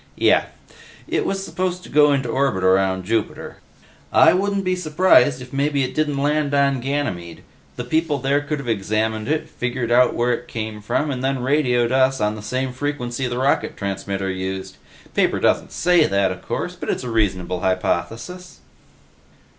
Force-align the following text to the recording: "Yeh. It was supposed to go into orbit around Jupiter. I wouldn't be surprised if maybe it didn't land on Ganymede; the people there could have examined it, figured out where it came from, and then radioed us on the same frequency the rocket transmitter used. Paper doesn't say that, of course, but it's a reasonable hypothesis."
"Yeh. 0.17 0.45
It 1.07 1.27
was 1.27 1.45
supposed 1.45 1.83
to 1.83 1.89
go 1.89 2.11
into 2.11 2.27
orbit 2.27 2.63
around 2.63 3.05
Jupiter. 3.05 3.57
I 4.11 4.33
wouldn't 4.33 4.63
be 4.63 4.75
surprised 4.75 5.43
if 5.43 5.53
maybe 5.53 5.83
it 5.83 5.93
didn't 5.93 6.17
land 6.17 6.55
on 6.55 6.79
Ganymede; 6.81 7.43
the 7.75 7.83
people 7.83 8.17
there 8.17 8.41
could 8.41 8.57
have 8.57 8.67
examined 8.67 9.27
it, 9.27 9.47
figured 9.47 9.91
out 9.91 10.15
where 10.15 10.33
it 10.33 10.47
came 10.47 10.81
from, 10.81 11.11
and 11.11 11.23
then 11.23 11.43
radioed 11.43 11.91
us 11.91 12.19
on 12.19 12.33
the 12.33 12.41
same 12.41 12.73
frequency 12.73 13.27
the 13.27 13.37
rocket 13.37 13.77
transmitter 13.77 14.31
used. 14.31 14.77
Paper 15.13 15.39
doesn't 15.39 15.71
say 15.71 16.07
that, 16.07 16.31
of 16.31 16.41
course, 16.41 16.75
but 16.75 16.89
it's 16.89 17.03
a 17.03 17.11
reasonable 17.11 17.59
hypothesis." 17.59 18.57